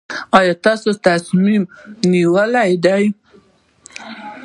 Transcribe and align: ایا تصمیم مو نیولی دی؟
ایا 0.37 0.53
تصمیم 1.05 1.63
مو 1.67 1.67
نیولی 2.11 2.73
دی؟ 2.83 3.05